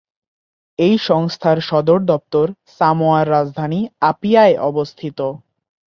এই 0.79 0.95
সংস্থার 1.07 1.57
সদর 1.69 1.99
দপ্তর 2.05 2.45
সামোয়ার 2.77 3.25
রাজধানী 3.29 3.79
আপিয়ায় 4.09 4.55
অবস্থিত। 4.61 5.19